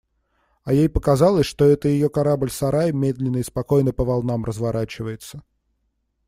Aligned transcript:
А 0.63 0.73
ей 0.73 0.89
показалось, 0.89 1.45
что 1.45 1.63
это 1.63 1.87
ее 1.87 2.09
корабль-сарай 2.09 2.91
медленно 2.91 3.37
и 3.37 3.43
спокойно 3.43 3.91
по 3.93 4.03
волнам 4.03 4.45
разворачивается. 4.45 5.43